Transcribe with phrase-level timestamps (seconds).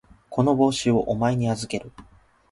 [0.31, 1.91] この帽子をお前に預ける。